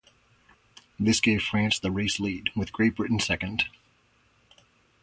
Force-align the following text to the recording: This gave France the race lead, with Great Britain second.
This 0.99 1.19
gave 1.19 1.43
France 1.43 1.77
the 1.77 1.91
race 1.91 2.19
lead, 2.19 2.49
with 2.55 2.73
Great 2.73 2.95
Britain 2.95 3.19
second. 3.19 3.65